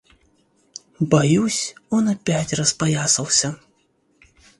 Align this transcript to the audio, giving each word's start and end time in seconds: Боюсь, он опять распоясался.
Боюсь, 0.99 1.75
он 1.91 2.09
опять 2.09 2.53
распоясался. 2.53 3.59